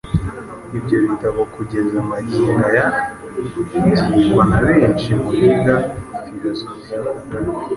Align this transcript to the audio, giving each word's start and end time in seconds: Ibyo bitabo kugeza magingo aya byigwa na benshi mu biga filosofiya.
Ibyo 0.77 0.97
bitabo 1.05 1.41
kugeza 1.55 1.97
magingo 2.11 2.59
aya 2.69 2.87
byigwa 4.05 4.43
na 4.51 4.59
benshi 4.67 5.09
mu 5.21 5.29
biga 5.39 5.75
filosofiya. 6.25 7.09